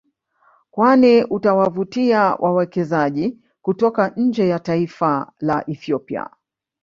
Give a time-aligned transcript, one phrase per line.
[0.71, 6.29] Kwani utawavutia wawekezaji kutoka nje ya taifa la Ethiopia